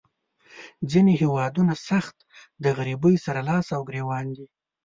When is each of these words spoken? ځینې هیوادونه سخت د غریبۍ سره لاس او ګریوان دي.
ځینې 0.91 1.13
هیوادونه 1.21 1.73
سخت 1.89 2.17
د 2.63 2.65
غریبۍ 2.77 3.15
سره 3.25 3.39
لاس 3.49 3.67
او 3.75 3.81
ګریوان 3.89 4.25
دي. 4.35 4.45